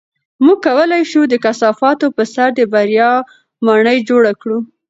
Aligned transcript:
موږ 0.43 0.57
کولی 0.67 1.03
شو 1.11 1.21
د 1.29 1.33
کثافاتو 1.45 2.07
په 2.15 2.23
سر 2.33 2.47
د 2.57 2.59
بریا 2.73 3.11
ماڼۍ 3.65 3.97
جوړه 4.09 4.31
کړو. 4.41 4.57